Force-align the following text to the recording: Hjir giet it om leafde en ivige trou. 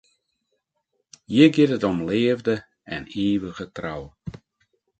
Hjir 1.31 1.49
giet 1.55 1.71
it 1.75 1.87
om 1.91 1.97
leafde 2.07 2.55
en 2.95 3.01
ivige 3.27 3.65
trou. 3.77 4.03